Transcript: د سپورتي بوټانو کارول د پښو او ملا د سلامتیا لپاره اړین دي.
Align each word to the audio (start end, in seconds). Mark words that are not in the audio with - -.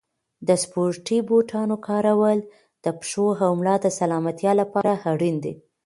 د 0.47 0.49
سپورتي 0.63 1.17
بوټانو 1.27 1.75
کارول 1.87 2.39
د 2.83 2.85
پښو 2.99 3.27
او 3.45 3.51
ملا 3.59 3.75
د 3.85 3.87
سلامتیا 3.99 4.51
لپاره 4.61 4.91
اړین 5.11 5.35
دي. 5.43 5.53